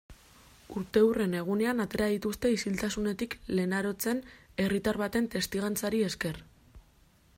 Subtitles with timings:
[0.79, 4.23] Urteurren egunean atera dituzte isiltasunetik Lenarotzen,
[4.65, 6.41] herritar baten testigantzari esker.